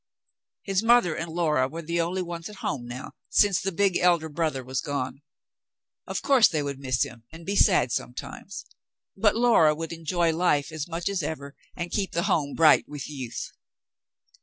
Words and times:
His 0.63 0.81
mother 0.81 1.13
and 1.15 1.31
Laura 1.31 1.67
were 1.67 1.83
the 1.83 2.01
only 2.01 2.23
ones 2.23 2.49
at 2.49 2.55
home 2.65 2.87
now, 2.87 3.11
since 3.29 3.61
the 3.61 3.71
big 3.71 3.97
elder 3.99 4.29
brother 4.29 4.63
was 4.63 4.81
gone. 4.81 5.21
Of 6.07 6.23
course 6.23 6.47
they 6.47 6.63
would 6.63 6.79
miss 6.79 7.03
him 7.03 7.25
and 7.31 7.45
be 7.45 7.55
sad 7.55 7.91
sometimes, 7.91 8.65
but 9.15 9.35
Laura 9.35 9.75
would 9.75 9.91
enjoy 9.93 10.33
life 10.35 10.71
as 10.71 10.87
much 10.87 11.07
as 11.07 11.21
ever 11.21 11.53
and 11.75 11.91
keep 11.91 12.13
the 12.13 12.23
home 12.23 12.55
bright 12.55 12.85
with 12.87 13.07
youth. 13.07 13.51